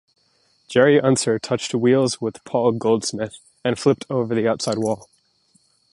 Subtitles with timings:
[0.67, 5.07] Jerry Unser touched wheels with Paul Goldsmith, and flipped over the outside wall.